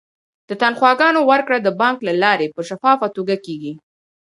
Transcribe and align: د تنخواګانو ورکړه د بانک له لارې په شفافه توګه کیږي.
د 0.49 0.51
تنخواګانو 0.61 1.19
ورکړه 1.29 1.57
د 1.61 1.67
بانک 1.81 1.97
له 2.07 2.13
لارې 2.23 2.53
په 2.55 2.61
شفافه 2.69 3.07
توګه 3.15 3.35
کیږي. 3.45 3.73